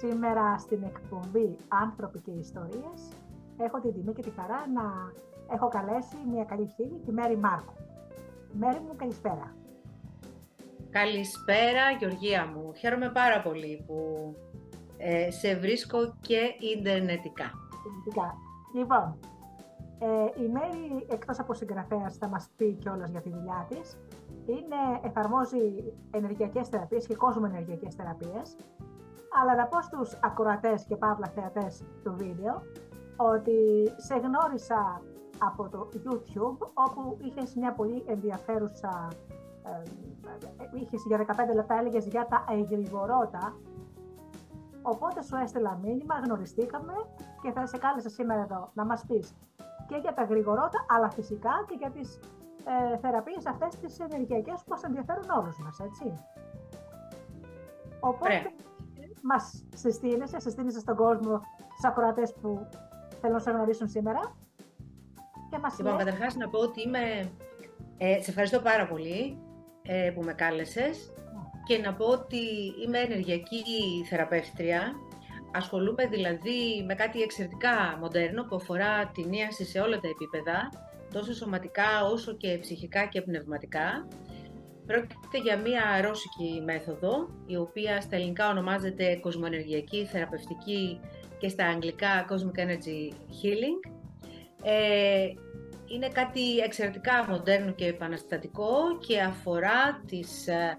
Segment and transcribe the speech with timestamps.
[0.00, 3.00] Σήμερα στην εκπομπή «Άνθρωποι και Ιστορίες»
[3.56, 5.12] έχω την τιμή και τη χαρά να
[5.54, 7.72] έχω καλέσει μια καλή φίλη, τη Μέρη Μάρκου.
[8.52, 9.54] Μέρη μου, καλησπέρα.
[10.90, 12.72] Καλησπέρα, Γεωργία μου.
[12.74, 13.96] Χαίρομαι πάρα πολύ που
[14.96, 16.40] ε, σε βρίσκω και
[16.76, 17.50] ιντερνετικά.
[17.78, 18.34] Ιντερνετικά.
[18.74, 19.18] Λοιπόν,
[19.98, 23.98] ε, η Μέρη, εκτός από συγγραφέας, θα μας πει κιόλας για τη δουλειά της.
[24.46, 28.56] Είναι, εφαρμόζει ενεργειακές θεραπείες και κόσμο ενεργειακές θεραπείες
[29.40, 32.62] αλλά να πω στους ακροατές και παύλα θεατές του βίντεο
[33.16, 33.58] ότι
[33.96, 35.02] σε γνώρισα
[35.38, 39.08] από το YouTube όπου είχες μια πολύ ενδιαφέρουσα
[39.64, 39.82] ε,
[40.80, 43.56] είχες για 15 λεπτά έλεγες για τα εγρηγορότα
[44.82, 46.92] οπότε σου έστειλα μήνυμα, γνωριστήκαμε
[47.42, 49.34] και θα σε κάλεσα σήμερα εδώ να μας πεις
[49.86, 52.20] και για τα γρηγορότα αλλά φυσικά και για τις
[52.64, 56.14] ε, θεραπείες αυτές τις ενεργειακές που μας ενδιαφέρουν όλους μας, έτσι.
[58.00, 58.52] Οπότε,
[59.22, 61.40] μας συστήνεσαι, συστήνεσαι στον κόσμο,
[61.78, 62.68] στου ακροατέ που
[63.20, 64.36] θέλουν να σε γνωρίσουν σήμερα.
[65.50, 67.30] Και μας λοιπόν, καταρχάς να πω ότι είμαι.
[67.98, 69.38] Ε, σε ευχαριστώ πάρα πολύ
[69.82, 71.12] ε, που με κάλεσες
[71.64, 72.42] και να πω ότι
[72.84, 73.62] είμαι ενεργειακή
[74.08, 74.92] θεραπεύτρια.
[75.54, 80.68] Ασχολούμαι δηλαδή με κάτι εξαιρετικά μοντέρνο που αφορά την ίαση σε όλα τα επίπεδα,
[81.12, 84.06] τόσο σωματικά όσο και ψυχικά και πνευματικά.
[84.90, 91.00] Πρόκειται για μία ρώσικη μέθοδο, η οποία στα ελληνικά ονομάζεται κοσμοενεργειακή, θεραπευτική
[91.38, 93.92] και στα αγγλικά Cosmic Energy Healing.
[94.62, 95.26] Ε,
[95.86, 100.76] είναι κάτι εξαιρετικά μοντέρνο και επαναστατικό και αφορά τις ε,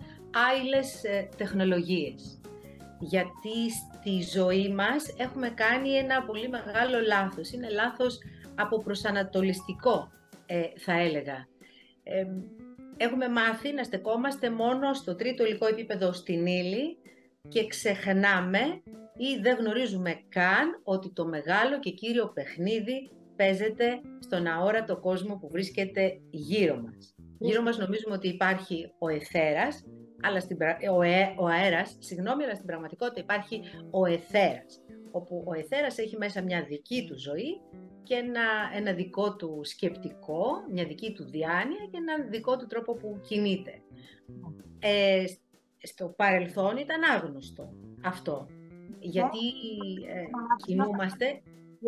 [0.49, 2.39] άειλες ε, τεχνολογίες.
[2.99, 7.51] Γιατί στη ζωή μας έχουμε κάνει ένα πολύ μεγάλο λάθος.
[7.51, 8.17] Είναι λάθος
[8.55, 10.11] από προσανατολιστικό,
[10.45, 11.47] ε, θα έλεγα
[13.01, 16.97] έχουμε μάθει να στεκόμαστε μόνο στο τρίτο υλικό επίπεδο στην ύλη
[17.47, 18.59] και ξεχνάμε
[19.17, 25.49] ή δεν γνωρίζουμε καν ότι το μεγάλο και κύριο παιχνίδι παίζεται στον αόρατο κόσμο που
[25.51, 27.15] βρίσκεται γύρω μας.
[27.39, 29.85] Γύρω μας νομίζουμε ότι υπάρχει ο εθέρας,
[30.21, 30.57] αλλά στην,
[30.97, 34.80] ο, ε, ο αέρας, συγγνώμη, αλλά στην πραγματικότητα υπάρχει ο εθέρας,
[35.11, 37.61] όπου ο εθέρας έχει μέσα μια δική του ζωή
[38.03, 38.41] και ένα,
[38.75, 43.81] ένα δικό του σκεπτικό, μια δική του διάνοια και ένα δικό του τρόπο που κινείται.
[44.79, 45.23] Ε,
[45.83, 47.73] στο παρελθόν ήταν άγνωστο
[48.03, 48.47] αυτό,
[48.99, 49.45] γιατί
[50.07, 50.23] ε,
[50.65, 51.41] κινούμαστε...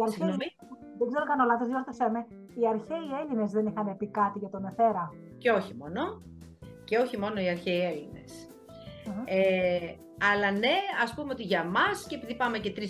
[0.05, 0.45] Συγγνώμη.
[0.97, 2.25] Δεν ξέρω κάνω λάθος, διόρθωσέ με.
[2.59, 6.21] Οι αρχαίοι Έλληνες δεν είχαν πει κάτι για τον Εθέρα; Και όχι μόνο.
[6.83, 8.47] Και όχι μόνο οι αρχαίοι Έλληνες.
[9.25, 12.83] Ε, αλλά ναι, ας πούμε ότι για μας, και επειδή πάμε και 3.000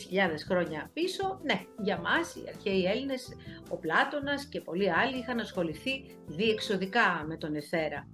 [0.48, 3.28] χρόνια πίσω, ναι, για μας οι αρχαίοι Έλληνες,
[3.70, 8.08] ο Πλάτωνας και πολλοί άλλοι είχαν ασχοληθεί διεξοδικά με τον εθέρα.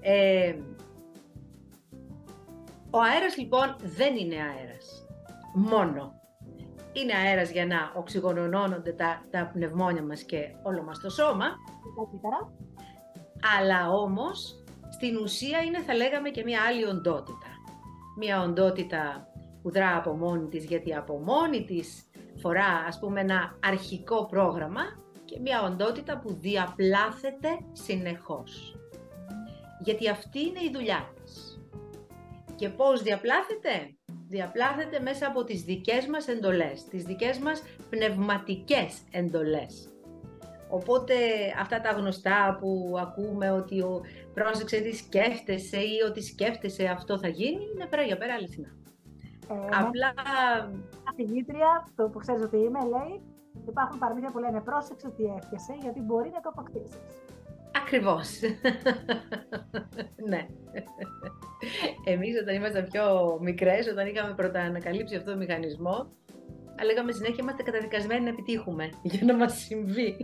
[0.00, 0.54] Ε,
[2.90, 5.06] ο αέρας λοιπόν δεν είναι αέρας,
[5.54, 6.14] μόνο.
[6.92, 11.46] Είναι αέρας για να οξυγονώνονται τα, τα πνευμόνια μας και όλο μας το σώμα.
[13.58, 17.45] Αλλά όμως στην ουσία είναι θα λέγαμε και μια άλλη οντότητα.
[18.16, 19.28] Μια οντότητα
[19.62, 24.82] που δρά από μόνη της γιατί από μόνη της φορά ας πούμε ένα αρχικό πρόγραμμα
[25.24, 28.76] και μια οντότητα που διαπλάθεται συνεχώς.
[29.80, 31.60] Γιατί αυτή είναι η δουλειά της.
[32.56, 33.96] Και πώς διαπλάθεται;
[34.28, 39.88] Διαπλάθεται μέσα από τις δικές μας εντολές, τις δικές μας πνευματικές εντολές.
[40.68, 41.14] Οπότε
[41.60, 44.00] αυτά τα γνωστά που ακούμε ότι ο
[44.38, 48.70] πρόσεξε τι σκέφτεσαι ή ότι σκέφτεσαι αυτό θα γίνει, είναι πέρα για πέρα αληθινά.
[49.50, 50.14] Ε, Απλά...
[51.04, 53.22] Καθηγήτρια, το που ξέρεις ότι είμαι, λέει,
[53.68, 57.00] υπάρχουν παραμύθια που λένε πρόσεξε τι εύχεσαι γιατί μπορεί να το αποκτήσεις.
[57.82, 58.28] Ακριβώς.
[60.30, 60.46] ναι.
[62.04, 63.04] Εμείς όταν ήμασταν πιο
[63.40, 65.96] μικρές, όταν είχαμε πρώτα ανακαλύψει αυτό το μηχανισμό,
[66.78, 70.16] αλλά λέγαμε συνέχεια είμαστε καταδικασμένοι να επιτύχουμε για να μας συμβεί.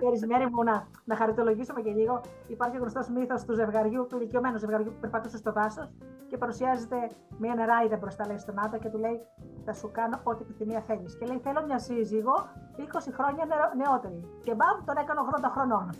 [0.00, 2.20] Ξέρεις, μέρη μου να, να χαριτολογήσουμε και λίγο.
[2.46, 5.90] Υπάρχει ο γνωστός μύθος του ζευγαριού, του ηλικιωμένου ζευγαριού που περπατούσε στο δάσο
[6.28, 6.96] και παρουσιάζεται
[7.38, 9.20] μια νεράιδα μπροστά λέει στον άντρα και του λέει:
[9.64, 11.16] Θα σου κάνω ό,τι επιθυμία θέλεις.
[11.18, 12.34] Και λέει: Θέλω μια σύζυγο
[12.78, 13.44] 20 χρόνια
[13.76, 14.20] νεότερη.
[14.42, 15.90] Και μπαμ, τον έκανε 80 χρονών.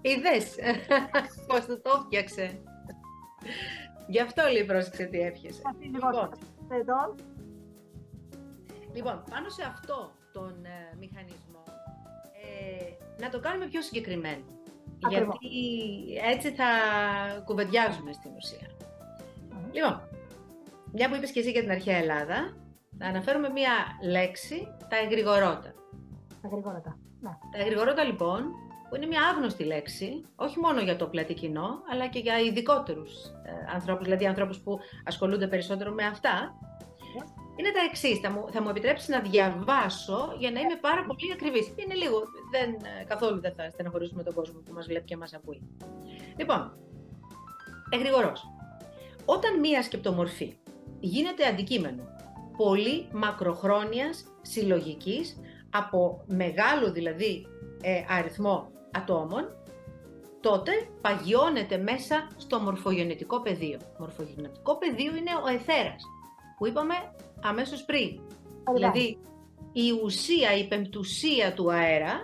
[0.00, 0.56] Είδες
[1.48, 2.62] πώς το το φτιάξε.
[4.06, 5.62] Γι' αυτό λέει πρόσεξε τι εύχεσαι.
[5.92, 6.30] Λοιπόν,
[6.68, 7.14] εδώ
[8.94, 11.62] Λοιπόν, πάνω σε αυτό τον ε, μηχανισμό,
[12.44, 14.44] ε, να το κάνουμε πιο συγκεκριμένο.
[15.08, 15.48] Γιατί
[16.32, 16.64] έτσι θα
[17.44, 18.68] κουβεντιάζουμε στην ουσία.
[19.72, 20.00] Λοιπόν,
[20.92, 22.56] μια που είπες και εσύ για την αρχαία Ελλάδα,
[22.98, 23.72] θα αναφέρουμε μια
[24.10, 25.74] λέξη, τα εγρηγορότα.
[26.42, 27.30] Τα εγρηγορότα, ναι.
[27.52, 28.42] Τα εγρηγορότα λοιπόν,
[28.88, 33.24] που είναι μια άγνωστη λέξη, όχι μόνο για το πλατή κοινό, αλλά και για ειδικότερους
[33.24, 36.54] ε, ανθρώπους, δηλαδή ανθρώπους που ασχολούνται περισσότερο με αυτά,
[37.56, 38.18] είναι τα εξής.
[38.18, 41.66] Θα μου, θα μου επιτρέψεις να διαβάσω για να είμαι πάρα πολύ ακριβής.
[41.76, 42.22] Είναι λίγο.
[42.50, 42.70] Δεν,
[43.00, 45.62] ε, καθόλου δεν θα στεναχωρήσουμε τον κόσμο που μας βλέπει και μας ακούει.
[46.36, 46.76] Λοιπόν,
[47.90, 48.32] εγρηγορώ.
[49.24, 50.56] Όταν μία σκεπτομορφή
[51.00, 52.02] γίνεται αντικείμενο
[52.56, 55.40] πολύ μακροχρόνιας συλλογικής
[55.70, 57.46] από μεγάλο δηλαδή
[57.82, 59.56] ε, αριθμό ατόμων,
[60.40, 63.78] τότε παγιώνεται μέσα στο μορφογενετικό πεδίο.
[63.98, 66.02] Μορφογενετικό πεδίο είναι ο εθέρας,
[66.58, 66.94] που είπαμε
[67.44, 68.20] αμέσως πριν.
[68.74, 69.18] Δηλαδή,
[69.72, 72.20] η ουσία, η πεμπτουσία του αέρα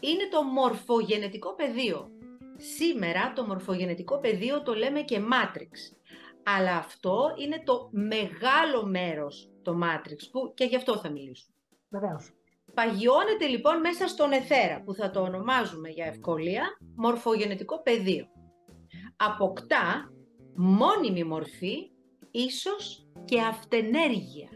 [0.00, 2.08] είναι το μορφογενετικό πεδίο.
[2.56, 5.96] Σήμερα το μορφογενετικό πεδίο το λέμε και matrix.
[6.42, 11.56] Αλλά αυτό είναι το μεγάλο μέρος το matrix που και γι' αυτό θα μιλήσουμε.
[11.88, 12.32] Βεβαίως.
[12.74, 18.26] Παγιώνεται λοιπόν μέσα στον εθέρα που θα το ονομάζουμε για ευκολία μορφογενετικό πεδίο.
[19.16, 20.12] Αποκτά
[20.54, 21.90] μόνιμη μορφή,
[22.30, 24.48] ίσως και αυτενέργεια.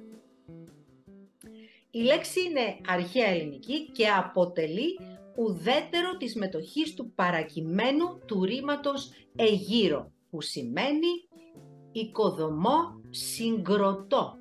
[1.91, 4.99] Η λέξη είναι αρχαία ελληνική και αποτελεί
[5.37, 11.29] ουδέτερο της μετοχής του παρακειμένου του ρήματος εγείρο, που σημαίνει
[11.93, 14.38] οικοδομό συγκροτώ.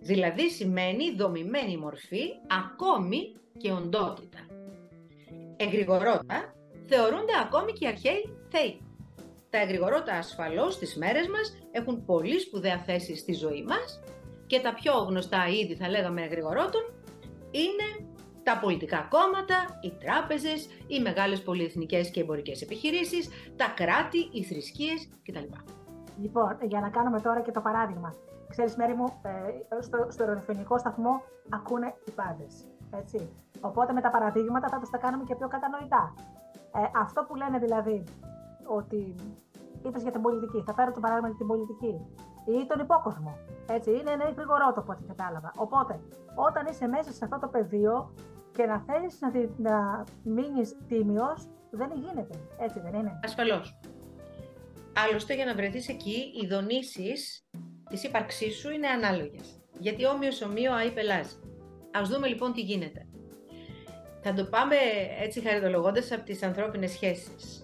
[0.00, 4.38] Δηλαδή σημαίνει δομημένη μορφή, ακόμη και οντότητα.
[5.56, 6.54] Εγρηγορότα
[6.86, 8.80] θεωρούνται ακόμη και οι αρχαίοι θεοί.
[9.52, 14.00] Τα εγρηγορότα ασφαλώς στις μέρες μας έχουν πολύ σπουδαία θέση στη ζωή μας
[14.46, 16.84] και τα πιο γνωστά είδη θα λέγαμε εγρηγορότων
[17.50, 17.88] είναι
[18.42, 25.08] τα πολιτικά κόμματα, οι τράπεζες, οι μεγάλες πολυεθνικές και εμπορικές επιχειρήσεις, τα κράτη, οι θρησκείες
[25.24, 25.48] κτλ.
[26.22, 28.14] Λοιπόν, για να κάνουμε τώρα και το παράδειγμα.
[28.48, 32.52] Ξέρεις, Μέρη μου, ε, στο, στο ραδιοφωνικό σταθμό ακούνε οι πάντες,
[33.00, 33.18] έτσι.
[33.60, 36.14] Οπότε με τα παραδείγματα θα τους τα κάνουμε και πιο κατανοητά.
[36.74, 38.04] Ε, αυτό που λένε δηλαδή,
[38.76, 39.14] ότι
[39.86, 41.94] είπες για την πολιτική, θα φέρω το παράδειγμα για την πολιτική
[42.46, 43.38] ή τον υπόκοσμο.
[43.66, 45.52] Έτσι, είναι ένα γρηγορό το από ό,τι κατάλαβα.
[45.56, 46.00] Οπότε,
[46.34, 48.14] όταν είσαι μέσα σε αυτό το πεδίο
[48.52, 49.30] και να θέλεις να,
[49.70, 52.34] να μείνεις τίμιος, δεν γίνεται.
[52.58, 53.20] Έτσι δεν είναι.
[53.24, 53.78] Ασφαλώς.
[55.08, 57.46] Άλλωστε, για να βρεθείς εκεί, οι δονήσεις
[57.88, 59.60] της ύπαρξής σου είναι ανάλογες.
[59.78, 61.36] Γιατί όμοιος ομοίο αεί πελάζει.
[61.98, 63.06] Α δούμε λοιπόν τι γίνεται.
[64.22, 64.76] Θα το πάμε
[65.20, 67.61] έτσι χαριτολογώντας από τις ανθρώπινες σχέσεις.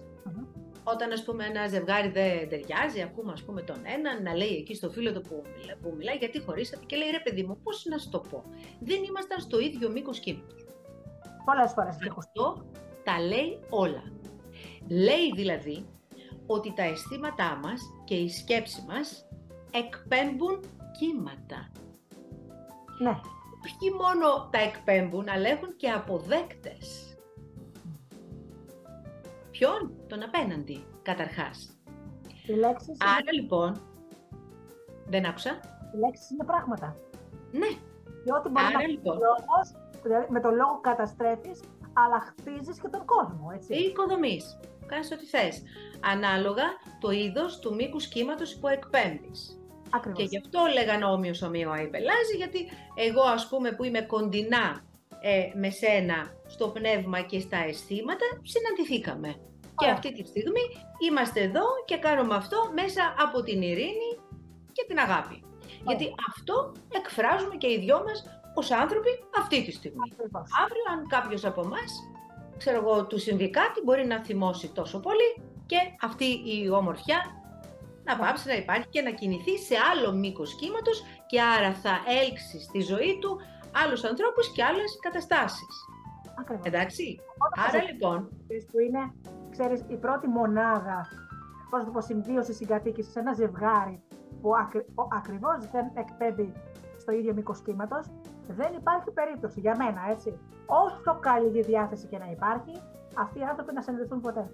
[0.93, 4.75] Όταν ας πούμε ένα ζευγάρι δεν ταιριάζει, ακούμε ας πούμε τον έναν να λέει εκεί
[4.75, 7.85] στο φίλο του που, μιλά, που μιλάει γιατί χωρίσατε και λέει ρε παιδί μου πώς
[7.85, 8.43] να σου το πω,
[8.79, 10.65] δεν ήμασταν στο ίδιο μήκος κύματος.
[11.45, 11.95] Πολλές φορές.
[12.17, 12.65] Αυτό
[13.03, 14.03] τα λέει όλα.
[14.87, 15.85] Λέει δηλαδή
[16.47, 19.25] ότι τα αισθήματά μας και η σκέψη μας
[19.71, 20.59] εκπέμπουν
[20.99, 21.71] κύματα.
[22.99, 23.19] Ναι.
[23.65, 27.08] Όχι μόνο τα εκπέμπουν, αλλά έχουν και αποδέκτες.
[29.59, 31.77] Ποιον; Τον απέναντι, καταρχάς.
[32.47, 32.97] Οι λέξεις...
[32.99, 33.81] Άρα λοιπόν,
[35.05, 35.59] δεν άκουσα.
[35.93, 36.97] Οι λέξεις είναι πράγματα.
[37.51, 37.67] Ναι.
[38.23, 39.17] Και ό,τι μπορεί Άρα, να λοιπόν.
[39.17, 39.67] λόγος,
[40.03, 41.59] δηλαδή με τον λόγο καταστρέφεις,
[41.93, 43.73] αλλά χτίζεις και τον κόσμο, έτσι.
[43.73, 44.59] Ή οικοδομείς.
[44.85, 45.63] Κάνεις ό,τι θες.
[46.13, 46.63] Ανάλογα
[46.99, 49.59] το είδος του μήκου κύματος που εκπέμπεις.
[49.89, 50.19] Ακριβώς.
[50.19, 52.59] Και γι' αυτό λέγανε όμοιος ομοίο αϊπελάζει, γιατί
[52.95, 54.81] εγώ ας πούμε που είμαι κοντινά
[55.21, 59.35] ε, με σένα στο πνεύμα και στα αισθήματα, συναντηθήκαμε.
[59.79, 60.65] Και αυτή τη στιγμή
[61.09, 64.11] είμαστε εδώ και κάνουμε αυτό μέσα από την ειρήνη
[64.71, 65.43] και την αγάπη.
[65.87, 70.11] Γιατί αυτό εκφράζουμε και οι δυο μας ως άνθρωποι αυτή τη στιγμή.
[70.63, 71.91] Αύριο αν κάποιος από εμάς,
[72.57, 75.29] ξέρω εγώ, του συμβεί κάτι, μπορεί να θυμώσει τόσο πολύ
[75.65, 77.19] και αυτή η όμορφιά
[78.03, 82.61] να πάψει να υπάρχει και να κινηθεί σε άλλο μήκος κύματος και άρα θα έλξει
[82.61, 83.39] στη ζωή του
[83.83, 85.75] άλλους ανθρώπους και άλλες καταστάσεις.
[86.39, 86.65] Ακριβώς.
[86.65, 87.19] Εντάξει.
[87.67, 88.29] Άρα λοιπόν...
[88.71, 89.13] Που είναι,
[89.49, 91.07] ξέρεις, η πρώτη μονάδα,
[91.69, 94.01] πώς το πω, συμβίωσης συγκατοίκησης σε ένα ζευγάρι
[94.41, 94.85] που ακρι,
[95.17, 96.53] ακριβώς δεν εκπέμπει
[96.97, 98.05] στο ίδιο μήκος κύματος,
[98.47, 100.39] δεν υπάρχει περίπτωση για μένα, έτσι.
[100.65, 102.81] Όσο καλή διάθεση και να υπάρχει,
[103.17, 104.49] αυτοί οι άνθρωποι να συνδεθούν ποτέ.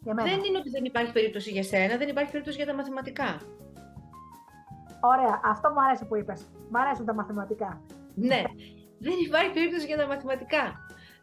[0.00, 0.28] Για μένα.
[0.28, 3.40] Δεν είναι ότι δεν υπάρχει περίπτωση για σένα, δεν υπάρχει περίπτωση για τα μαθηματικά.
[5.00, 6.46] Ωραία, αυτό μου αρέσει που είπες.
[6.70, 7.80] Μ' αρέσουν τα μαθηματικά.
[8.14, 8.42] Ναι,
[8.98, 10.62] δεν υπάρχει περίπτωση για τα μαθηματικά.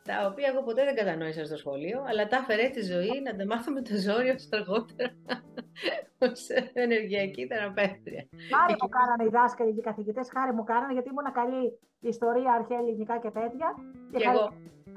[0.04, 3.46] Τα οποία εγώ ποτέ δεν κατανόησα στο σχολείο, αλλά τα έφερε τη ζωή να τα
[3.46, 5.10] μάθω με το ζόρι αργότερα
[6.26, 6.42] ως
[6.74, 8.24] ενεργειακή θεραπεύτρια.
[8.54, 11.64] Χάρη μου κάνανε οι δάσκαλοι και οι καθηγητές, χάρη μου κάνανε γιατί ήμουν καλή
[12.00, 13.68] ιστορία, αρχαία ελληνικά και τέτοια.
[14.12, 14.46] Και, και εγώ.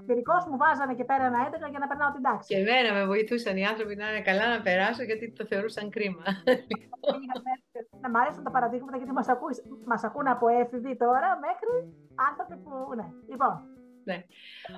[0.06, 2.48] Πυρικό μου βάζανε και πέρα ένα 11 για να περνάω την τάξη.
[2.54, 6.24] Και εμένα με βοηθούσαν οι άνθρωποι να είναι καλά να περάσω γιατί το θεωρούσαν κρίμα.
[8.02, 9.28] να μ' αρέσουν τα παραδείγματα γιατί μας
[9.84, 11.74] μας ακούνε από έφηβοι τώρα μέχρι
[12.30, 12.70] άνθρωποι που.
[12.98, 13.06] Ναι.
[13.30, 13.52] Λοιπόν,
[14.04, 14.24] Ναι.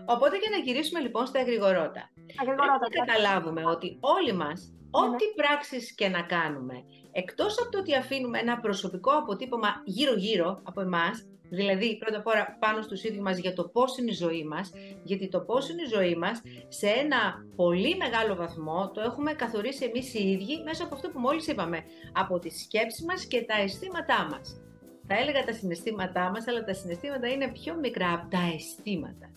[0.04, 2.10] Οπότε και να γυρίσουμε λοιπόν στα εγρηγορότα.
[2.44, 5.14] Πρέπει να καταλάβουμε ότι όλοι μας, ναι, ναι.
[5.14, 10.80] ό,τι πράξεις και να κάνουμε, εκτός από το ότι αφήνουμε ένα προσωπικό αποτύπωμα γύρω-γύρω από
[10.80, 14.44] εμάς, Δηλαδή, πρώτα απ' όλα πάνω στους ίδιους μας για το πώς είναι η ζωή
[14.44, 19.32] μας, γιατί το πώς είναι η ζωή μας σε ένα πολύ μεγάλο βαθμό το έχουμε
[19.32, 23.44] καθορίσει εμείς οι ίδιοι μέσα από αυτό που μόλις είπαμε, από τις σκέψεις μας και
[23.44, 24.60] τα αισθήματά μας.
[25.06, 29.30] Θα έλεγα τα συναισθήματά μας, αλλά τα συναισθήματα είναι πιο μικρά από τα αισθήματα.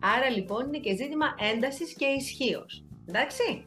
[0.00, 2.84] Άρα λοιπόν είναι και ζήτημα έντασης και ισχύως.
[3.08, 3.64] Εντάξει;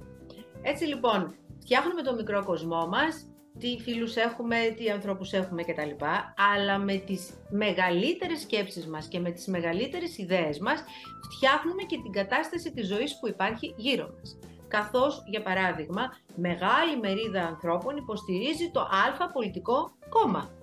[0.61, 6.05] Έτσι λοιπόν, φτιάχνουμε το μικρό κοσμό μας, τι φίλους έχουμε, τι ανθρώπους έχουμε κτλ.
[6.53, 10.83] Αλλά με τις μεγαλύτερες σκέψεις μας και με τις μεγαλύτερες ιδέες μας
[11.31, 14.39] φτιάχνουμε και την κατάσταση της ζωής που υπάρχει γύρω μας.
[14.67, 16.01] Καθώς, για παράδειγμα,
[16.35, 20.56] μεγάλη μερίδα ανθρώπων υποστηρίζει το α πολιτικό κόμμα.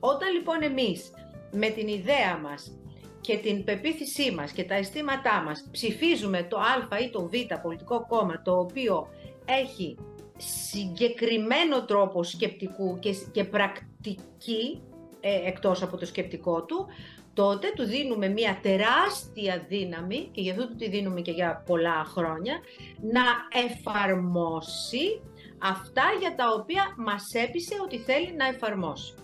[0.00, 1.10] Όταν λοιπόν εμείς
[1.52, 2.78] με την ιδέα μας
[3.20, 8.06] και την πεποίθησή μας και τα αισθήματά μας ψηφίζουμε το α ή το β πολιτικό
[8.06, 9.08] κόμμα το οποίο
[9.44, 9.96] έχει
[10.36, 14.82] συγκεκριμένο τρόπο σκεπτικού και, και πρακτική
[15.20, 16.86] ε, εκτός από το σκεπτικό του,
[17.34, 22.04] τότε του δίνουμε μια τεράστια δύναμη και γι' αυτό του τη δίνουμε και για πολλά
[22.04, 22.54] χρόνια
[23.00, 23.22] να
[23.64, 25.20] εφαρμόσει
[25.58, 29.14] αυτά για τα οποία μας έπεισε ότι θέλει να εφαρμόσει.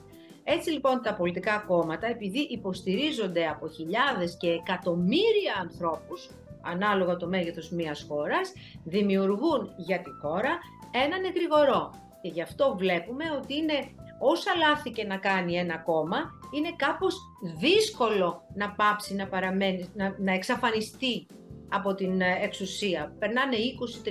[0.44, 6.30] Έτσι λοιπόν τα πολιτικά κόμματα, επειδή υποστηρίζονται από χιλιάδες και εκατομμύρια ανθρώπους,
[6.62, 8.52] ανάλογα το μέγεθος μιας χώρας,
[8.84, 10.58] δημιουργούν για τη χώρα
[11.04, 11.90] έναν εγρηγορό.
[12.22, 13.74] Και γι' αυτό βλέπουμε ότι είναι
[14.18, 16.16] όσα λάθη και να κάνει ένα κόμμα,
[16.56, 17.16] είναι κάπως
[17.58, 21.26] δύσκολο να πάψει να παραμένει, να, να εξαφανιστεί
[21.68, 23.14] από την ε, εξουσία.
[23.18, 23.56] Περνάνε
[24.04, 24.10] 20, 30,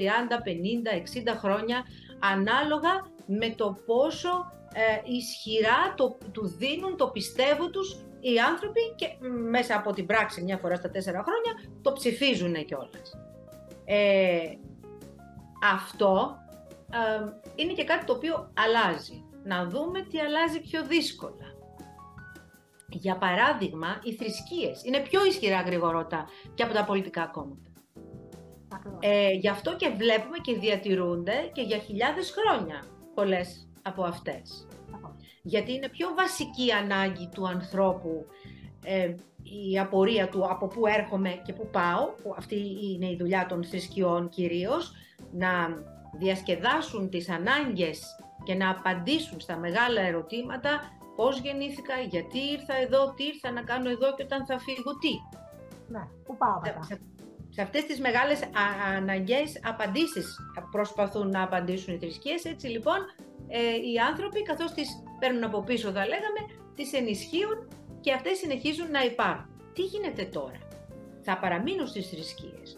[1.25, 1.83] 50, 60 χρόνια
[2.19, 9.07] ανάλογα με το πόσο ε, ισχυρά το, του δίνουν, το πιστεύω τους οι άνθρωποι και
[9.49, 13.17] μέσα από την πράξη μια φορά στα τέσσερα χρόνια το ψηφίζουν κιόλας.
[13.85, 14.39] Ε,
[15.71, 16.37] αυτό
[17.55, 19.25] είναι και κάτι το οποίο αλλάζει.
[19.43, 21.51] Να δούμε τι αλλάζει πιο δύσκολα.
[22.87, 27.71] Για παράδειγμα, οι θρησκείες είναι πιο ισχυρά γρηγορότα και από τα πολιτικά κόμματα.
[28.99, 34.67] Ε, γι' αυτό και βλέπουμε και διατηρούνται και για χιλιάδες χρόνια πολλές από αυτές.
[35.41, 38.25] Γιατί είναι πιο βασική ανάγκη του ανθρώπου
[38.83, 42.55] ε, η απορία του από πού έρχομαι και πού πάω, που αυτή
[42.93, 44.93] είναι η δουλειά των θρησκειών κυρίως,
[45.31, 45.49] να
[46.13, 48.01] διασκεδάσουν τις ανάγκες
[48.43, 50.81] και να απαντήσουν στα μεγάλα ερωτήματα
[51.15, 55.13] πώς γεννήθηκα, γιατί ήρθα εδώ, τι ήρθα να κάνω εδώ και όταν θα φύγω τι.
[55.87, 56.83] Ναι, πού πάω μετά.
[56.83, 57.01] Σε,
[57.49, 58.39] σε αυτές τις μεγάλες
[58.97, 60.39] αναγκαίες απαντήσεις
[60.75, 62.45] προσπαθούν να απαντήσουν οι θρησκείες.
[62.45, 62.99] Έτσι λοιπόν
[63.47, 64.89] ε, οι άνθρωποι καθώς τις
[65.19, 66.41] παίρνουν από πίσω θα λέγαμε,
[66.75, 67.67] τις ενισχύουν
[68.01, 69.49] και αυτές συνεχίζουν να υπάρχουν.
[69.73, 70.59] Τι γίνεται τώρα;
[71.21, 72.77] Θα παραμείνουν στις θρησκείες.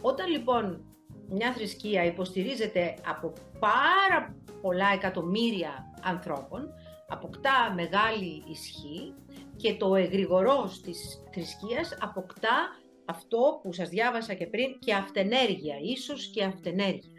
[0.00, 0.84] Όταν λοιπόν
[1.28, 6.68] μια θρησκεία υποστηρίζεται από πάρα πολλά εκατομμύρια ανθρώπων,
[7.08, 9.14] αποκτά μεγάλη ισχύ
[9.56, 12.56] και το εγρηγορός της θρησκείας αποκτά
[13.04, 17.17] αυτό που σας διάβασα και πριν και αυτενέργεια, ίσως και αυτενέργεια.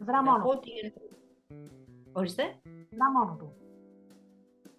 [0.00, 0.60] Δρά μόνο του.
[2.12, 2.42] Ορίστε.
[2.90, 3.54] Δρά μόνο του.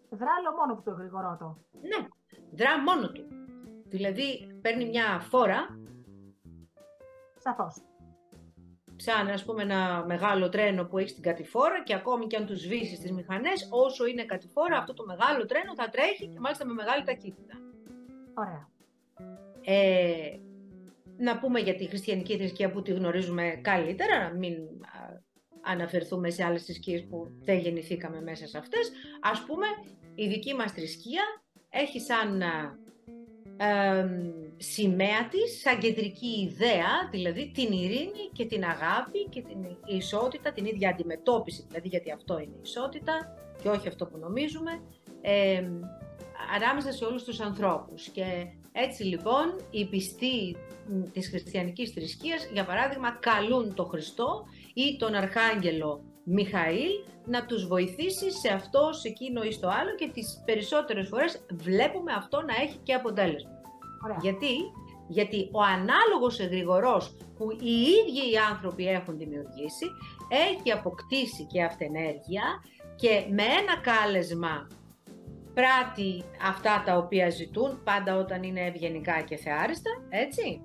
[0.10, 2.08] Δρά μόνο του το εγρηγορό Ναι,
[2.52, 3.28] δρά μόνο του.
[3.88, 5.80] Δηλαδή παίρνει μια φόρα.
[7.38, 7.82] Σαφώς
[9.02, 12.60] σαν ας πούμε ένα μεγάλο τρένο που έχει στην κατηφόρα και ακόμη και αν τους
[12.60, 16.74] σβήσεις τις μηχανές, όσο είναι κατηφόρα αυτό το μεγάλο τρένο θα τρέχει και μάλιστα με
[16.74, 17.54] μεγάλη ταχύτητα.
[18.34, 18.70] Ωραία.
[19.62, 20.40] Ε,
[21.22, 24.56] να πούμε για τη χριστιανική θρησκεία που τη γνωρίζουμε καλύτερα, να μην
[25.62, 28.92] αναφερθούμε σε άλλες θρησκείες που δεν γεννηθήκαμε μέσα σε αυτές.
[29.22, 29.66] Ας πούμε,
[30.16, 31.24] η δική μας θρησκεία
[31.70, 32.44] έχει σαν
[34.58, 40.66] σημαία της σαν κεντρική ιδέα, δηλαδή την ειρήνη και την αγάπη και την ισότητα, την
[40.66, 44.72] ίδια αντιμετώπιση, δηλαδή γιατί αυτό είναι η ισότητα και όχι αυτό που νομίζουμε,
[45.22, 45.64] ε,
[46.56, 48.08] ανάμεσα σε όλους τους ανθρώπους.
[48.08, 50.56] Και έτσι λοιπόν οι πιστοί
[51.12, 56.90] της χριστιανικής θρησκείας, για παράδειγμα, καλούν τον Χριστό ή τον Αρχάγγελο Μιχαήλ
[57.26, 62.14] να τους βοηθήσει σε αυτό, σε εκείνο ή στο άλλο και τις περισσότερες φορές βλέπουμε
[62.14, 63.52] αυτό να έχει και αποτέλεσμα.
[64.22, 64.56] Γιατί;
[65.08, 69.86] Γιατί ο ανάλογος εγρηγορός που οι ίδιοι οι άνθρωποι έχουν δημιουργήσει
[70.30, 72.44] έχει αποκτήσει και αυτενέργεια
[72.96, 74.68] και με ένα κάλεσμα
[75.54, 80.62] πράττει αυτά τα οποία ζητούν, πάντα όταν είναι ευγενικά και θεάριστα, έτσι.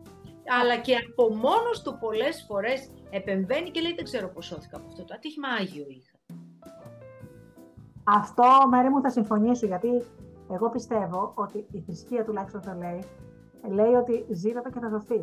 [0.61, 4.87] Αλλά και από μόνος του πολλές φορές επεμβαίνει και λέει δεν ξέρω πώς σώθηκα από
[4.87, 6.15] αυτό το ατύχημα Άγιο είχα.
[8.05, 10.03] Αυτό, Μέρη μου, θα συμφωνήσω, γιατί
[10.51, 13.05] εγώ πιστεύω ότι η θρησκεία τουλάχιστον το λέει,
[13.69, 15.21] λέει ότι ζήτατο και θα δοθεί.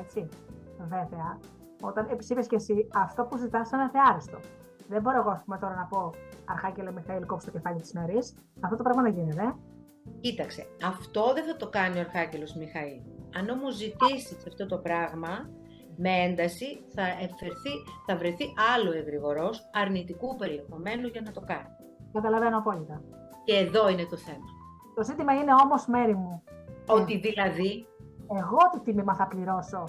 [0.00, 0.28] Έτσι.
[0.78, 1.38] Βέβαια,
[1.80, 4.38] όταν είπε και εσύ, αυτό που ζητάς είναι θεάριστο.
[4.88, 6.10] Δεν μπορώ εγώ πούμε, τώρα να πω
[6.44, 8.34] Αρχάγγελε Μιχαήλ, κόψει το κεφάλι της νερής.
[8.60, 9.54] Αυτό το πράγμα να γίνεται, ε.
[10.20, 13.00] Κοίταξε, αυτό δεν θα το κάνει ο Αρχάγγελος Μιχαήλ.
[13.38, 15.50] Αν όμως ζητήσεις αυτό το πράγμα,
[15.96, 17.74] με ένταση θα, εφερθεί,
[18.06, 18.44] θα βρεθεί
[18.74, 21.68] άλλο εγρηγορός αρνητικού περιεχομένου για να το κάνει.
[22.12, 23.02] Καταλαβαίνω απόλυτα.
[23.44, 24.46] Και εδώ είναι το θέμα.
[24.94, 26.42] Το ζήτημα είναι όμως μέρη μου.
[26.86, 27.86] Ότι ε, δηλαδή.
[28.30, 29.84] Εγώ τι τίμημα θα πληρώσω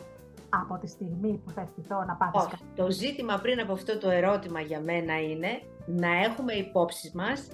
[0.50, 2.64] από τη στιγμή που θα ευχηθώ να πάθεις Όχι.
[2.76, 7.48] Το ζήτημα πριν από αυτό το ερώτημα για μένα είναι να έχουμε υπόψη μας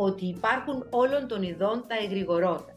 [0.00, 2.74] ότι υπάρχουν όλων των ειδών τα εγρηγορότα.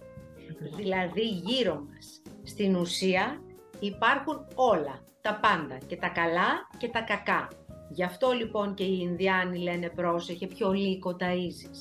[0.76, 3.42] Δηλαδή γύρω μας, στην ουσία
[3.80, 7.48] υπάρχουν όλα, τα πάντα και τα καλά και τα κακά.
[7.90, 11.80] Γι' αυτό λοιπόν και οι Ινδιάνοι λένε πρόσεχε ποιο λύκο ταΐζεις.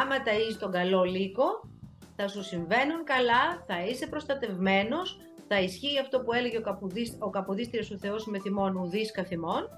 [0.00, 1.60] Άμα ταΐζεις τον καλό λύκο,
[2.16, 7.30] θα σου συμβαίνουν καλά, θα είσαι προστατευμένος, θα ισχύει αυτό που έλεγε ο, καπουδίσ, ο
[7.30, 9.68] καποδίστριος ο Θεός με θυμών ουδής καθημών.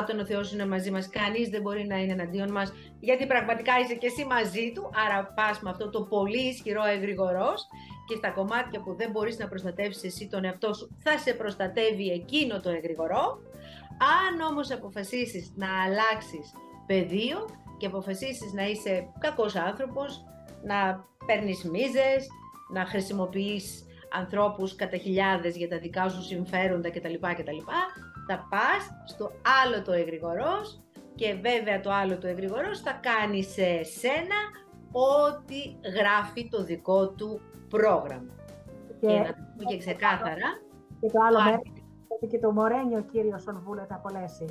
[0.00, 3.78] Όταν ο Θεός είναι μαζί μας, κανείς δεν μπορεί να είναι εναντίον μας, γιατί πραγματικά
[3.78, 7.66] είσαι και εσύ μαζί του, άρα πας με αυτό το πολύ ισχυρό εγρηγορός
[8.08, 12.10] και στα κομμάτια που δεν μπορείς να προστατεύσεις εσύ τον εαυτό σου, θα σε προστατεύει
[12.10, 13.40] εκείνο το εγρηγορό.
[13.98, 16.52] Αν όμως αποφασίσεις να αλλάξεις
[16.86, 20.24] πεδίο και αποφασίσεις να είσαι κακός άνθρωπος,
[20.64, 22.26] να παίρνεις μίζες,
[22.72, 27.14] να χρησιμοποιείς ανθρώπους κατά χιλιάδες για τα δικά σου συμφέροντα κτλ.
[27.20, 27.58] κτλ
[28.28, 29.30] θα πας στο
[29.62, 30.82] άλλο το εγρηγορός
[31.14, 34.38] και βέβαια το άλλο το εγρηγορός θα κάνει σε σένα
[34.92, 35.60] ό,τι
[35.96, 38.34] γράφει το δικό του πρόγραμμα.
[39.00, 40.48] Και, και να το πούμε και ξεκάθαρα.
[41.00, 41.62] Και το άλλο μέρος,
[42.30, 44.44] και το Μορένιο κύριος Σονβούλε θα απολέσει.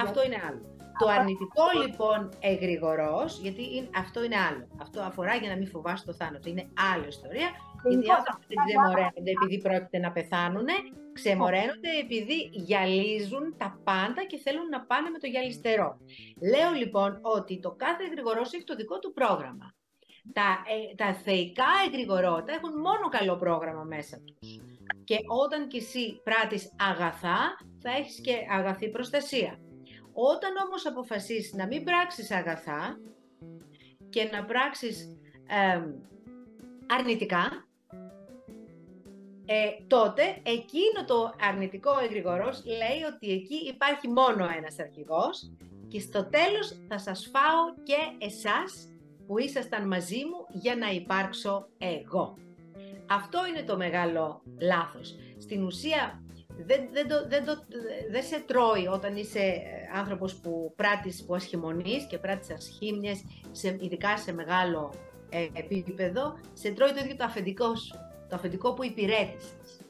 [0.00, 0.62] Αυτό είναι άλλο.
[0.98, 3.62] Το αρνητικό λοιπόν εγρηγορός, γιατί
[3.96, 4.64] αυτό είναι άλλο.
[4.82, 6.48] Αυτό αφορά για να μην φοβάσαι το θάνατο.
[6.48, 7.48] Είναι άλλη ιστορία.
[7.88, 10.68] Γιατί οι άνθρωποι δεν ξεμοραίνονται επειδή πρόκειται να πεθάνουν,
[11.12, 15.98] ξεμοραίνονται επειδή γυαλίζουν τα πάντα και θέλουν να πάνε με το γυαλιστερό.
[16.50, 19.74] Λέω λοιπόν ότι το κάθε εγρηγορός έχει το δικό του πρόγραμμα.
[20.32, 24.60] Τα, ε, τα θεϊκά εγρηγορότα έχουν μόνο καλό πρόγραμμα μέσα τους.
[25.04, 29.58] Και όταν κι εσύ πράττεις αγαθά, θα έχεις και αγαθή προστασία.
[30.12, 33.00] Όταν όμως αποφασίσεις να μην πράξεις αγαθά
[34.10, 35.16] και να πράξεις
[36.86, 37.66] αρνητικά,
[39.52, 45.52] ε, τότε εκείνο το αρνητικό εγρηγορός λέει ότι εκεί υπάρχει μόνο ένας αρχηγός
[45.88, 48.88] και στο τέλος θα σας φάω και εσάς
[49.26, 52.36] που ήσασταν μαζί μου για να υπάρξω εγώ.
[53.08, 55.16] Αυτό είναι το μεγάλο λάθος.
[55.38, 56.22] Στην ουσία
[56.66, 57.52] δεν, δεν, το, δεν, το,
[58.10, 63.76] δεν σε τρώει όταν είσαι ε, άνθρωπος που πράττεις, που ασχημονείς και πράττεις ασχήμιες, σε,
[63.80, 64.92] ειδικά σε μεγάλο
[65.30, 69.80] ε, επίπεδο, σε τρώει το ίδιο το αφεντικό σου το αφεντικό που υπηρέτησες.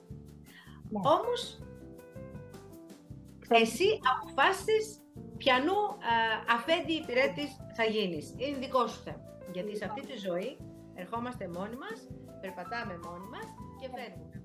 [0.90, 1.00] Ναι.
[1.16, 1.59] Όμως,
[3.48, 5.00] εσύ αποφάσισες
[5.37, 5.78] ποιανού
[6.12, 8.35] ε, αφέντη υπηρέτης θα γίνεις.
[8.37, 9.24] Είναι δικό σου θέμα.
[9.52, 10.57] Γιατί σε αυτή τη ζωή
[10.94, 11.98] ερχόμαστε μόνοι μας,
[12.40, 13.46] περπατάμε μόνοι μας
[13.81, 14.37] και φεύγουμε.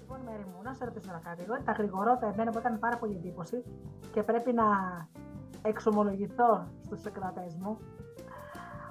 [0.00, 1.64] Λοιπόν, Μέρη μου, να σε ρωτήσω ένα κάτι.
[1.64, 3.62] τα γρηγορότερα εμένα που ήταν πάρα πολύ εντύπωση
[4.12, 4.66] και πρέπει να
[5.62, 7.78] εξομολογηθώ στους εκδοτές μου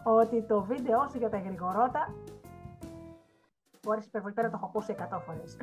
[0.03, 2.13] ότι το βίντεο σου για τα γρηγορότα
[3.83, 5.57] μπορείς υπερβολικά να το έχω ακούσει 100 φορές.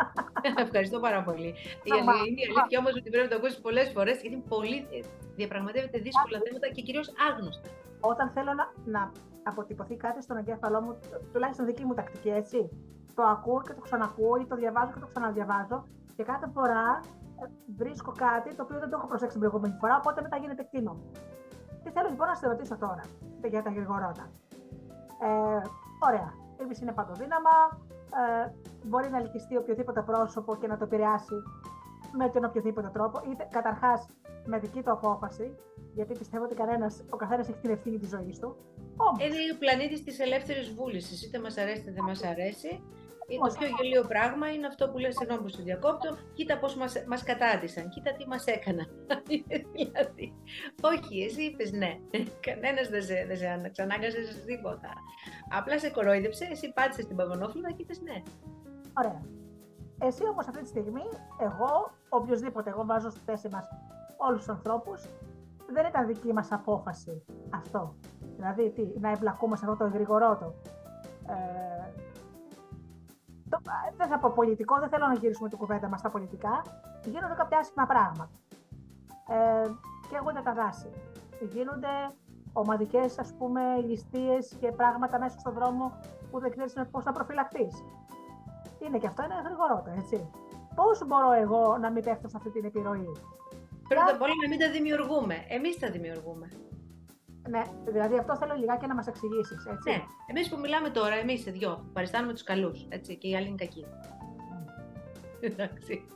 [0.64, 1.54] Ευχαριστώ πάρα πολύ.
[1.82, 5.00] Η αλήθεια όμως ότι πρέπει να το ακούσεις πολλές φορές γιατί πολύ ε,
[5.36, 7.68] διαπραγματεύεται δύσκολα θέματα και κυρίως άγνωστα.
[8.00, 10.98] Όταν θέλω να, να αποτυπωθεί κάτι στον εγκέφαλό μου,
[11.32, 12.68] τουλάχιστον δική μου τακτική, έτσι,
[13.14, 15.84] το ακούω και το ξανακούω ή το διαβάζω και το ξαναδιαβάζω
[16.16, 17.00] και κάθε φορά
[17.76, 20.96] βρίσκω κάτι το οποίο δεν το έχω προσέξει την προηγούμενη φορά, οπότε μετά γίνεται κτίνο.
[21.82, 23.02] Τι θέλω λοιπόν να σε ρωτήσω τώρα
[23.48, 24.30] για τα γρηγορότα.
[25.22, 25.62] Ε,
[26.08, 26.28] ωραία.
[26.60, 27.56] Η είναι παντοδύναμα.
[28.20, 28.50] Ε,
[28.84, 31.34] μπορεί να ελκυστεί οποιοδήποτε πρόσωπο και να το επηρεάσει
[32.12, 33.20] με τον οποιοδήποτε τρόπο.
[33.30, 34.06] Είτε καταρχάς
[34.44, 35.56] με δική του απόφαση,
[35.94, 38.56] γιατί πιστεύω ότι κανένας, ο καθένας έχει την ευθύνη της ζωής του.
[39.18, 41.26] Είναι ο πλανήτης της ελεύθερης βούλησης.
[41.26, 42.82] Είτε μας αρέσει είτε δεν μας αρέσει.
[43.38, 47.04] Το πιο γελίο πράγμα είναι αυτό που λες, συγγνώμη που σου διακόπτω, κοίτα πώς μας,
[47.08, 48.88] μας κατάντησαν, κοίτα τι μας έκαναν.
[49.74, 50.34] δηλαδή,
[50.82, 51.98] όχι, εσύ είπες ναι,
[52.40, 54.92] κανένας δεν σε, δεν σε ξανάγκασε σε τίποτα.
[55.58, 58.22] Απλά σε κορόιδεψε, εσύ πάτησες την παγωνόφυλλα και είπες ναι.
[58.98, 59.22] Ωραία.
[60.02, 61.02] Εσύ όμως αυτή τη στιγμή,
[61.38, 63.64] εγώ, οποιοδήποτε, εγώ βάζω στη θέση μας
[64.16, 65.08] όλους τους ανθρώπους,
[65.72, 67.94] δεν ήταν δική μας απόφαση αυτό.
[68.36, 70.54] Δηλαδή, τι, να εμπλακούμε σε αυτό το γρηγορότο.
[71.28, 71.70] Ε,
[73.96, 76.62] δεν θα πω πολιτικό, δεν θέλω να γυρίσουμε την κουβέντα μας στα πολιτικά.
[77.04, 78.30] Γίνονται κάποια άσχημα πράγματα.
[79.28, 79.68] Ε,
[80.08, 80.90] και εγώ τα δάση.
[81.40, 81.94] γίνονται
[82.52, 85.92] ομαδικές ας πούμε ληστείες και πράγματα μέσα στον δρόμο
[86.30, 87.84] που δεν ξέρεις πώς θα προφυλακτείς.
[88.86, 90.30] Είναι και αυτό ένα γρηγορότερο, έτσι.
[90.74, 93.12] Πώς μπορώ εγώ να μην πέφτω σε αυτή την επιρροή;
[93.88, 95.36] Πρώτα απ' όλα να μην τα δημιουργούμε.
[95.48, 96.48] Εμείς τα δημιουργούμε.
[97.50, 99.66] Ναι, δηλαδή αυτό θέλω λιγάκι να μας εξηγήσεις.
[99.84, 102.86] Ναι, εμείς που μιλάμε τώρα, εμείς οι δυο, παριστάνουμε τους καλούς.
[103.18, 103.84] Και οι άλλοι είναι κακοί.
[105.40, 106.06] Εντάξει.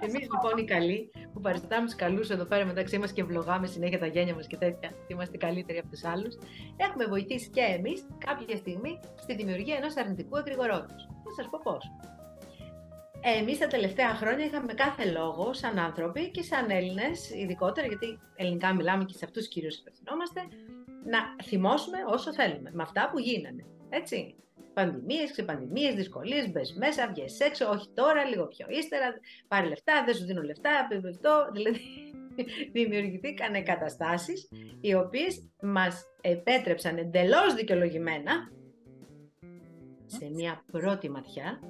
[0.00, 3.98] Εμείς λοιπόν οι καλοί που παριστάμε τους καλούς εδώ πέρα μεταξύ μας και βλογάμε συνέχεια
[3.98, 6.38] τα γένια μας και τέτοια, είμαστε καλύτεροι από τους άλλους,
[6.76, 10.94] έχουμε βοηθήσει και εμείς κάποια στιγμή στη δημιουργία ενός αρνητικού εγρηγορότου.
[11.24, 11.90] Θα σας πω πώς.
[13.38, 18.74] Εμείς τα τελευταία χρόνια είχαμε κάθε λόγο, σαν άνθρωποι και σαν Έλληνες, ειδικότερα γιατί ελληνικά
[18.74, 20.40] μιλάμε και σε αυτούς κυρίως υπευθυνόμαστε,
[21.04, 23.64] να θυμώσουμε όσο θέλουμε με αυτά που γίνανε.
[23.88, 24.34] Έτσι.
[24.74, 29.14] Πανδημίες, ξεπανδημίες, δυσκολίες, μπες μέσα, βγες έξω, όχι τώρα, λίγο πιο ύστερα,
[29.48, 30.70] πάρε λεφτά, δεν σου δίνω λεφτά,
[31.08, 31.48] αυτό.
[31.52, 31.80] Δηλαδή,
[32.72, 34.48] δημιουργηθήκαν καταστάσεις
[34.80, 38.50] οι οποίες μας επέτρεψαν εντελώς δικαιολογημένα
[40.06, 41.60] σε μια πρώτη ματιά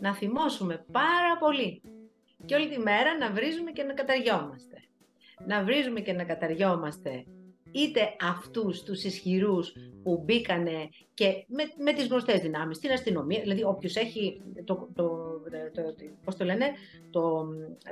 [0.00, 1.82] να θυμώσουμε πάρα πολύ
[2.44, 4.76] και όλη τη μέρα να βρίζουμε και να καταριόμαστε.
[5.46, 7.24] Να βρίζουμε και να καταριόμαστε
[7.72, 13.64] είτε αυτούς τους ισχυρούς που μπήκανε και με, με τις γνωστές δυνάμεις, την αστυνομία, δηλαδή
[13.64, 15.04] όποιος έχει, το, το,
[15.74, 16.66] το, το πώς το λένε,
[17.10, 17.46] το,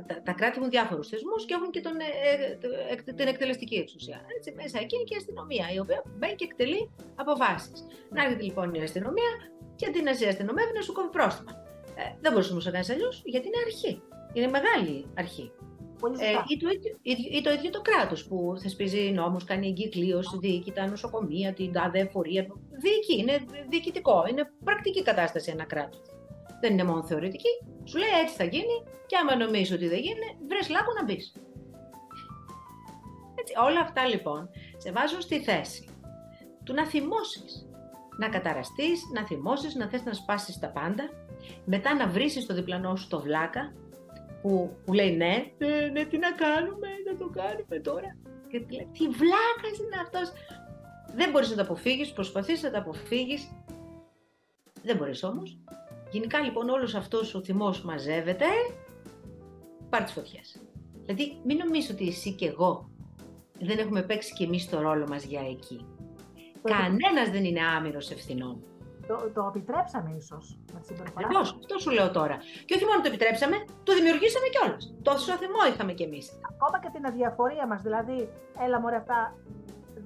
[0.06, 4.20] τα, τα κράτη έχουν διάφορους θεσμούς και έχουν και τον, ε, ε την εκτελεστική εξουσία.
[4.37, 7.87] Έτσι, μέσα εκεί είναι και η αστυνομία, η οποία μπαίνει και εκτελεί αποφάσεις.
[8.10, 9.30] Να έρχεται λοιπόν η αστυνομία
[9.76, 11.52] και αντί να σε αστυνομεύει να σου κόβει πρόστιμα.
[11.96, 14.02] Ε, δεν μπορούσε όμως να κάνεις αλλιώς, γιατί είναι αρχή.
[14.32, 15.52] Είναι μεγάλη αρχή.
[16.18, 16.98] Ε, ή, το ίδιο,
[17.38, 21.98] ή, το ίδιο το κράτος που θεσπίζει νόμους, κάνει εγκύκλειωση, διοικεί τα νοσοκομεία, την τάδε
[21.98, 22.46] εφορία.
[22.82, 24.24] Διοικεί, είναι διοικητικό.
[24.30, 26.02] Είναι πρακτική κατάσταση ένα κράτος.
[26.60, 27.48] Δεν είναι μόνο θεωρητική.
[27.84, 31.32] Σου λέει έτσι θα γίνει, και άμα νομίζεις ότι δεν γίνει, βρες λάκκο να μπεις.
[33.66, 35.88] όλα αυτά λοιπόν σε βάζουν στη θέση
[36.64, 37.68] του να θυμώσεις.
[38.18, 41.10] Να καταραστείς, να θυμώσεις, να θες να σπάσεις τα πάντα,
[41.64, 43.72] μετά να βρήσεις το διπλανό σου το βλάκα,
[44.44, 48.16] που, που λέει ναι, ναι, ναι, τι να κάνουμε, να το κάνουμε τώρα.
[48.48, 50.33] Και τι λέει, τι βλάκας είναι αυτός.
[51.14, 53.50] Δεν μπορείς να το αποφύγεις, προσπαθείς να το αποφύγεις.
[54.83, 55.59] Δεν μπορείς όμως.
[56.11, 58.44] Γενικά λοιπόν όλος αυτός ο θυμός μαζεύεται,
[59.88, 60.62] πάρει τις φωτιές.
[61.04, 62.90] Δηλαδή μην νομίζεις ότι εσύ και εγώ
[63.61, 65.87] δεν έχουμε παίξει και εμείς το ρόλο μας για εκεί.
[66.62, 68.62] Κανένας δεν είναι άμυρος ευθυνών.
[69.08, 71.26] Το, το επιτρέψαμε ίσως με τη συμπεριφορά.
[71.26, 72.36] Ακριβώς, αυτό σου λέω τώρα.
[72.66, 74.82] Και όχι μόνο το επιτρέψαμε, το δημιουργήσαμε κιόλας.
[75.08, 76.26] Τόσο θυμό είχαμε κι εμείς.
[76.52, 77.80] Ακόμα και την αδιαφορία μας.
[77.86, 78.16] Δηλαδή,
[78.64, 79.18] έλα μωρέ, αυτά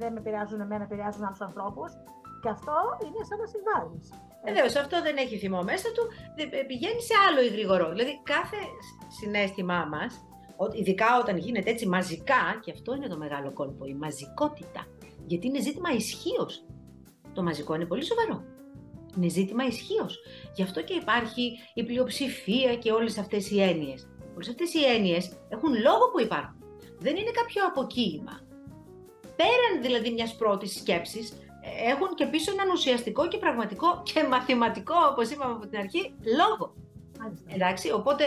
[0.01, 1.91] δεν με επηρεάζουν εμένα, επηρεάζουν άλλους ανθρώπους.
[2.43, 4.07] Και αυτό είναι σαν να συμβάλλεις.
[4.45, 6.05] Βεβαίως, αυτό δεν έχει θυμό μέσα του,
[6.67, 7.89] πηγαίνει σε άλλο γρήγορο.
[7.89, 8.61] Δηλαδή, κάθε
[9.19, 10.11] συνέστημά μας,
[10.73, 14.87] ειδικά όταν γίνεται έτσι μαζικά, και αυτό είναι το μεγάλο κόλπο, η μαζικότητα.
[15.27, 16.65] Γιατί είναι ζήτημα ισχύως.
[17.33, 18.45] Το μαζικό είναι πολύ σοβαρό.
[19.19, 20.19] Είναι ζήτημα ισχύως.
[20.55, 24.09] Γι' αυτό και υπάρχει η πλειοψηφία και όλες αυτές οι έννοιες.
[24.35, 26.63] Όλες αυτές οι έννοιες έχουν λόγο που υπάρχουν.
[26.99, 28.41] Δεν είναι κάποιο αποκοίημα.
[29.37, 31.33] Πέραν δηλαδή μιας πρώτης σκέψης,
[31.87, 36.75] έχουν και πίσω έναν ουσιαστικό και πραγματικό και μαθηματικό, όπως είπαμε από την αρχή, λόγο.
[37.55, 38.25] Εντάξει, οπότε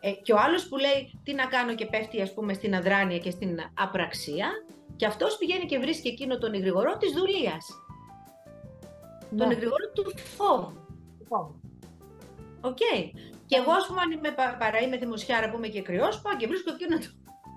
[0.00, 3.18] ε, και ο άλλος που λέει τι να κάνω και πέφτει ας πούμε στην αδράνεια
[3.18, 4.48] και στην απραξία
[4.96, 7.66] και αυτός πηγαίνει και βρίσκει εκείνο τον εγρηγορό της δουλείας.
[9.30, 9.38] Ναι.
[9.38, 10.04] Τον εγρηγόρο του
[10.36, 10.72] φόβου.
[12.60, 12.76] OK.
[12.76, 13.00] Okay.
[13.46, 16.96] Και εγώ, ας πούμε, αν είμαι παρορμησιάρα που είμαι και κριός, πάω και βρίσκω εκείνο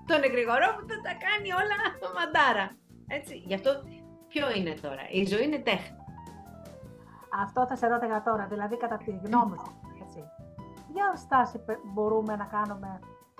[0.06, 1.76] τον εγρηγορό που θα τα κάνει όλα
[2.16, 2.66] μαντάρα.
[3.18, 3.34] Έτσι.
[3.46, 3.70] Γι' αυτό
[4.28, 5.96] ποιο είναι τώρα; Η ζωή είναι τέχνη.
[7.42, 9.72] Αυτό θα σε ρώτηκα τώρα, δηλαδή κατά τη γνώμη σου.
[10.04, 10.20] Έτσι.
[10.92, 11.56] Ποια στάση
[11.92, 12.98] μπορούμε να κάνουμε,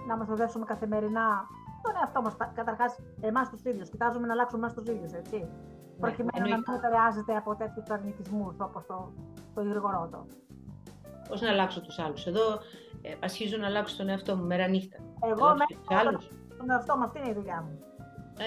[0.09, 1.47] να μας οδεύσουμε καθημερινά
[1.83, 5.49] τον εαυτό μας, καταρχάς εμάς τους ίδιους, κοιτάζουμε να αλλάξουμε εμάς τους ίδιους, έτσι
[6.04, 9.12] προκειμένου να μην επηρεάζεται από τέτοιου αρνητισμούς όπως το,
[9.54, 10.26] το γρηγορότο.
[11.28, 12.46] Πώς να αλλάξω τους άλλους; Εδώ
[13.02, 14.98] ε, ασχίζω να αλλάξω τον εαυτό μου μέρα νύχτα.
[15.30, 15.64] Εγώ με
[16.58, 17.78] τον εαυτό μου, αυτή είναι η δουλειά μου.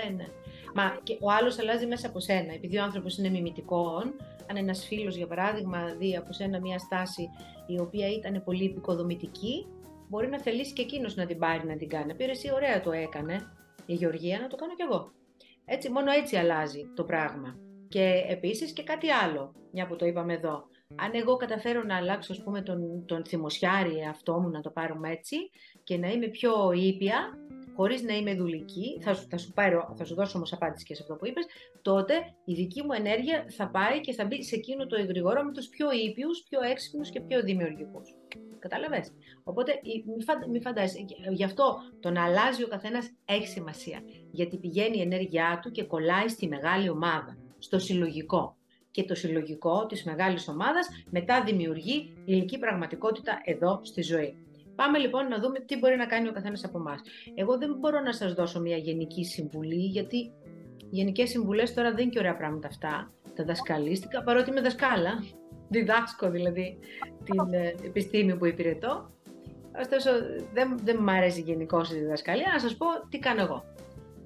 [0.05, 0.27] Ε, ναι.
[0.73, 2.53] Μα και ο άλλος αλλάζει μέσα από σένα.
[2.53, 4.03] Επειδή ο άνθρωπος είναι μιμητικός,
[4.49, 7.29] αν ένας φίλος, για παράδειγμα, δει από σένα μια στάση
[7.67, 9.67] η οποία ήταν πολύ επικοδομητική,
[10.09, 12.15] μπορεί να θελήσει και εκείνος να την πάρει να την κάνει.
[12.15, 13.51] Πήρε εσύ, ωραία το έκανε
[13.85, 15.11] η Γεωργία, να το κάνω κι εγώ.
[15.65, 17.59] Έτσι, μόνο έτσι αλλάζει το πράγμα.
[17.87, 20.67] Και επίσης και κάτι άλλο, μια που το είπαμε εδώ.
[20.95, 25.11] Αν εγώ καταφέρω να αλλάξω, ας πούμε, τον, τον θυμοσιάρι αυτό μου, να το πάρουμε
[25.11, 25.35] έτσι,
[25.83, 27.17] και να είμαι πιο ήπια,
[27.75, 31.01] χωρίς να είμαι δουλική, θα, θα, σου πάρω, θα σου δώσω όμως απάντηση και σε
[31.01, 31.45] αυτό που είπες,
[31.81, 32.13] τότε
[32.45, 35.67] η δική μου ενέργεια θα πάει και θα μπει σε εκείνο το εγρηγόρο με τους
[35.67, 38.15] πιο ήπιους, πιο έξυπνους και πιο δημιουργικούς.
[38.69, 39.11] Κατάλαβες;
[39.43, 39.71] Οπότε
[40.51, 41.05] μη, φαντάζεσαι.
[41.31, 43.99] Γι' αυτό το να αλλάζει ο καθένας έχει σημασία.
[44.31, 48.55] Γιατί πηγαίνει η ενέργειά του και κολλάει στη μεγάλη ομάδα, στο συλλογικό.
[48.91, 54.37] Και το συλλογικό της μεγάλης ομάδας μετά δημιουργεί ηλική πραγματικότητα εδώ στη ζωή.
[54.75, 57.01] Πάμε λοιπόν να δούμε τι μπορεί να κάνει ο καθένας από εμάς.
[57.35, 60.31] Εγώ δεν μπορώ να σας δώσω μια γενική συμβουλή, γιατί οι
[60.89, 63.13] γενικές συμβουλές τώρα δεν είναι και ωραία πράγματα αυτά.
[63.35, 65.23] Τα δασκαλίστηκα, παρότι είμαι δασκάλα,
[65.69, 66.77] διδάσκω δηλαδή
[67.23, 69.09] την ε, επιστήμη που υπηρετώ.
[69.79, 70.09] Ωστόσο,
[70.53, 72.49] δεν, δεν μου αρέσει γενικώ η διδασκαλία.
[72.53, 73.63] Να σας πω τι κάνω εγώ.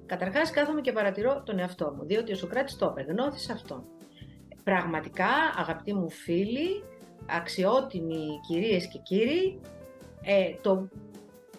[0.06, 3.84] Καταρχάς, κάθομαι και παρατηρώ τον εαυτό μου, διότι ο Σοκράτης το είπε, γνώθησε αυτό.
[4.64, 6.84] Πραγματικά, αγαπητοί μου φίλοι,
[7.26, 9.60] αξιότιμοι κυρίες και κύριοι,
[10.22, 10.88] ε, το,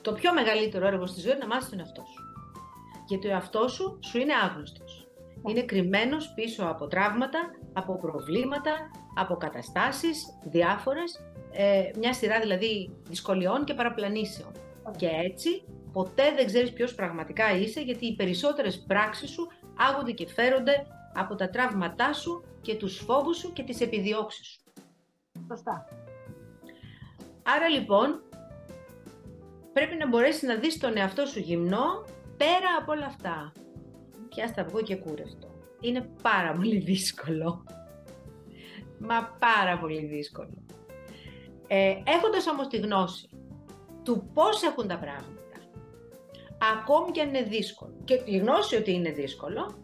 [0.02, 2.24] το πιο μεγαλύτερο έργο στη ζωή είναι να μάθεις τον εαυτό σου.
[3.08, 5.08] Γιατί ο εαυτός σου σου είναι άγνωστος.
[5.48, 7.40] Είναι κρυμμένος πίσω από τραύματα,
[7.74, 8.72] από προβλήματα,
[9.16, 11.20] από καταστάσεις διάφορες,
[11.52, 14.52] ε, μια σειρά δηλαδή δυσκολιών και παραπλανήσεων.
[14.96, 20.28] Και έτσι ποτέ δεν ξέρεις ποιος πραγματικά είσαι, γιατί οι περισσότερες πράξεις σου άγονται και
[20.28, 24.60] φέρονται από τα τραύματά σου και τους φόβους σου και τις επιδιώξεις σου.
[25.48, 25.86] Σωστά.
[27.44, 28.24] Άρα λοιπόν,
[29.74, 32.06] πρέπει να μπορέσεις να δεις τον εαυτό σου γυμνό
[32.38, 33.52] πέρα από όλα αυτά.
[34.36, 35.48] Πιάστα βγω και κούρευτο.
[35.80, 37.64] Είναι πάρα πολύ δύσκολο.
[39.00, 40.66] Μα πάρα πολύ δύσκολο.
[41.68, 43.30] Ε, έχοντας όμως τη γνώση
[44.04, 45.58] του πώς έχουν τα πράγματα,
[46.74, 49.76] ακόμη και αν είναι δύσκολο, και τη γνώση ότι είναι δύσκολο,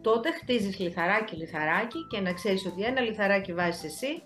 [0.00, 4.22] τότε χτίζεις λιθαράκι λιθαράκι και να ξέρεις ότι ένα λιθαράκι βάζεις εσύ,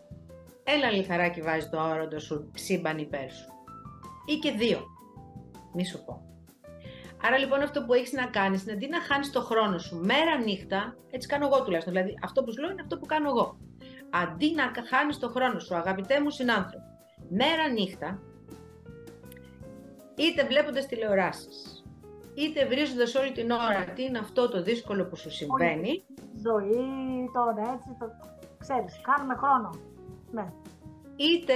[0.65, 3.49] ένα λιθαράκι βάζεις το όροντο σου σύμπαν υπέρ σου.
[4.27, 4.81] Ή και δύο.
[5.75, 6.36] Μη σου πω.
[7.27, 10.39] Άρα λοιπόν αυτό που έχεις να κάνεις είναι αντί να χάνεις το χρόνο σου μέρα
[10.39, 13.59] νύχτα, έτσι κάνω εγώ τουλάχιστον, δηλαδή αυτό που σου λέω είναι αυτό που κάνω εγώ.
[14.11, 16.85] Αντί να χάνεις το χρόνο σου, αγαπητέ μου συνάνθρωποι,
[17.29, 18.21] μέρα νύχτα,
[20.17, 21.85] είτε βλέποντας τηλεοράσεις,
[22.35, 26.05] είτε βρίζοντας όλη την ώρα τι είναι αυτό το δύσκολο που σου συμβαίνει.
[26.45, 28.07] Ζωή, τώρα έτσι, το...
[28.59, 29.71] ξέρεις, κάνουμε χρόνο.
[30.31, 30.47] Ναι.
[31.17, 31.55] Είτε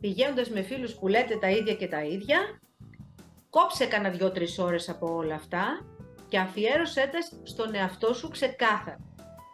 [0.00, 2.38] πηγαίνοντας με φίλους που λέτε τα ίδια και τα ίδια,
[3.50, 5.84] κόψε κανένα δυο-τρεις ώρες από όλα αυτά
[6.28, 8.98] και αφιέρωσέ τα στον εαυτό σου ξεκάθαρα.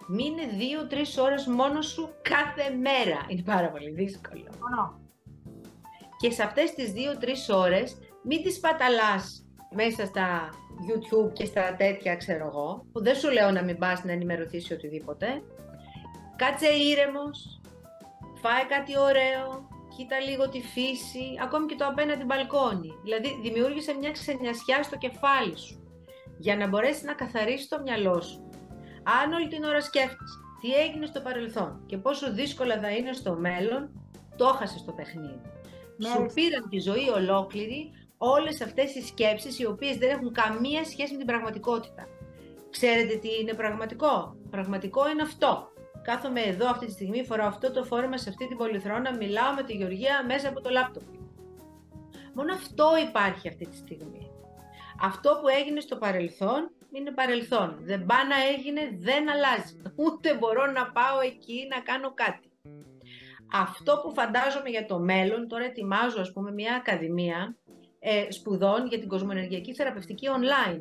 [0.09, 3.27] Μείνε δύο-τρεις ώρες μόνος σου κάθε μέρα.
[3.29, 4.45] Είναι πάρα πολύ δύσκολο.
[6.17, 10.49] Και σε αυτές τις δύο-τρεις ώρες μην τις παταλάς μέσα στα
[10.89, 14.71] YouTube και στα τέτοια ξέρω εγώ, που δεν σου λέω να μην πας να ενημερωθείς
[14.71, 15.43] οτιδήποτε.
[16.37, 17.61] Κάτσε ήρεμος,
[18.43, 22.93] φάε κάτι ωραίο, κοίτα λίγο τη φύση, ακόμη και το απέναντι μπαλκόνι.
[23.03, 25.77] Δηλαδή δημιούργησε μια ξενιασιά στο κεφάλι σου,
[26.39, 28.49] για να μπορέσει να καθαρίσει το μυαλό σου.
[29.21, 33.37] Αν όλη την ώρα σκέφτεσαι τι έγινε στο παρελθόν και πόσο δύσκολα θα είναι στο
[33.37, 33.91] μέλλον,
[34.37, 35.41] το έχασες το παιχνίδι.
[35.97, 36.09] Ναι.
[36.09, 41.13] Σου πήραν τη ζωή ολόκληρη όλες αυτές οι σκέψεις οι οποίες δεν έχουν καμία σχέση
[41.13, 42.09] με την πραγματικότητα.
[42.71, 45.69] Ξέρετε τι είναι πραγματικό; Πραγματικό είναι αυτό.
[46.07, 49.63] Κάθομαι εδώ αυτή τη στιγμή, φοράω αυτό το φόρεμα σε αυτή την πολυθρόνα, μιλάω με
[49.63, 51.03] τη Γεωργία μέσα από το λάπτοπ.
[52.35, 54.31] Μόνο αυτό υπάρχει αυτή τη στιγμή.
[55.01, 57.79] Αυτό που έγινε στο παρελθόν είναι παρελθόν.
[57.81, 59.83] Δεν πάει να έγινε, δεν αλλάζει.
[60.05, 62.51] Ούτε μπορώ να πάω εκεί να κάνω κάτι.
[63.53, 67.57] Αυτό που φαντάζομαι για το μέλλον, τώρα ετοιμάζω ας πούμε μια ακαδημία
[67.99, 70.81] ε, σπουδών για την κοσμοενεργειακή θεραπευτική online.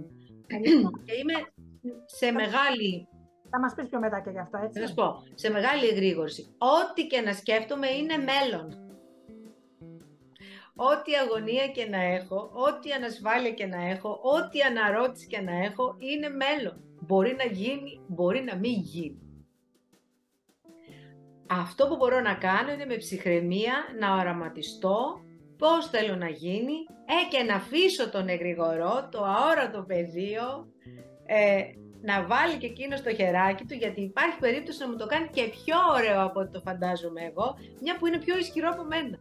[1.06, 1.34] και είμαι
[2.06, 3.08] σε μεγάλη...
[3.50, 4.80] Θα μας πεις πιο μετά και γι' αυτό, έτσι.
[4.80, 6.56] Θα σας πω, σε μεγάλη εγρήγορση.
[6.58, 8.80] Ό,τι και να σκέφτομαι είναι μέλλον.
[10.76, 15.96] Ό,τι αγωνία και να έχω, ό,τι ανασφάλεια και να έχω, ό,τι αναρώτηση και να έχω,
[16.00, 16.84] είναι μέλλον.
[17.00, 19.20] Μπορεί να γίνει, μπορεί να μην γίνει.
[21.50, 25.20] Αυτό που μπορώ να κάνω είναι με ψυχραιμία να οραματιστώ
[25.58, 26.74] πώς θέλω να γίνει
[27.06, 30.68] ε, και να αφήσω τον εγρηγορό, το αόρατο πεδίο,
[31.26, 31.62] ε,
[32.06, 35.44] να βάλει και εκείνος το χεράκι του, γιατί υπάρχει περίπτωση να μου το κάνει και
[35.44, 39.20] πιο ωραίο από ό,τι το φαντάζομαι εγώ, μια που είναι πιο ισχυρό από μένα.